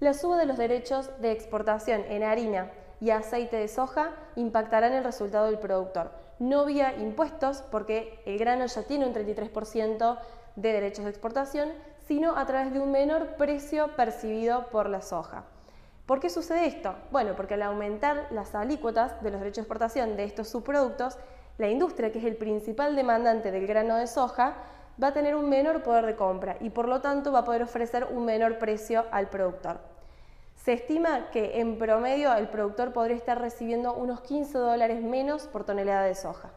La 0.00 0.14
suba 0.14 0.36
de 0.36 0.46
los 0.46 0.56
derechos 0.56 1.10
de 1.20 1.32
exportación 1.32 2.04
en 2.08 2.22
harina 2.22 2.70
y 3.00 3.10
aceite 3.10 3.56
de 3.56 3.66
soja 3.66 4.12
impactará 4.36 4.86
en 4.86 4.92
el 4.92 5.02
resultado 5.02 5.46
del 5.46 5.58
productor, 5.58 6.12
no 6.38 6.64
vía 6.64 6.94
impuestos, 6.96 7.62
porque 7.72 8.22
el 8.24 8.38
grano 8.38 8.66
ya 8.66 8.84
tiene 8.84 9.06
un 9.06 9.12
33% 9.12 10.18
de 10.54 10.72
derechos 10.72 11.04
de 11.04 11.10
exportación, 11.10 11.70
sino 12.06 12.36
a 12.36 12.46
través 12.46 12.72
de 12.72 12.78
un 12.78 12.92
menor 12.92 13.34
precio 13.36 13.96
percibido 13.96 14.68
por 14.68 14.88
la 14.88 15.02
soja. 15.02 15.44
¿Por 16.06 16.20
qué 16.20 16.30
sucede 16.30 16.66
esto? 16.66 16.94
Bueno, 17.10 17.34
porque 17.34 17.54
al 17.54 17.62
aumentar 17.62 18.28
las 18.30 18.54
alícuotas 18.54 19.20
de 19.20 19.32
los 19.32 19.40
derechos 19.40 19.56
de 19.56 19.62
exportación 19.62 20.16
de 20.16 20.24
estos 20.24 20.48
subproductos, 20.48 21.18
la 21.58 21.68
industria, 21.68 22.12
que 22.12 22.20
es 22.20 22.24
el 22.24 22.36
principal 22.36 22.94
demandante 22.94 23.50
del 23.50 23.66
grano 23.66 23.96
de 23.96 24.06
soja, 24.06 24.54
va 25.02 25.08
a 25.08 25.12
tener 25.12 25.34
un 25.34 25.48
menor 25.48 25.82
poder 25.82 26.06
de 26.06 26.16
compra 26.16 26.56
y 26.60 26.70
por 26.70 26.88
lo 26.88 27.00
tanto 27.00 27.32
va 27.32 27.40
a 27.40 27.44
poder 27.44 27.62
ofrecer 27.62 28.06
un 28.10 28.24
menor 28.24 28.58
precio 28.58 29.04
al 29.10 29.28
productor. 29.28 29.78
Se 30.56 30.72
estima 30.72 31.30
que 31.30 31.60
en 31.60 31.78
promedio 31.78 32.34
el 32.34 32.48
productor 32.48 32.92
podría 32.92 33.16
estar 33.16 33.40
recibiendo 33.40 33.94
unos 33.94 34.20
15 34.22 34.58
dólares 34.58 35.02
menos 35.02 35.46
por 35.46 35.64
tonelada 35.64 36.02
de 36.02 36.14
soja. 36.14 36.50